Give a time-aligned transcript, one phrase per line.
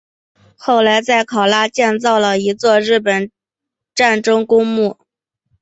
[0.57, 3.29] 后来在考拉建造了一座日本
[3.93, 4.97] 战争公墓。